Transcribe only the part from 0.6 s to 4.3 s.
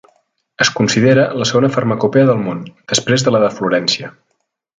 Es considera la segona farmacopea del món, després de la de Florència.